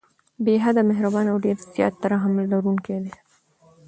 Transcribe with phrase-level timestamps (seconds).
[0.43, 3.13] بې حده مهربان او ډير زيات رحم لرونکی دی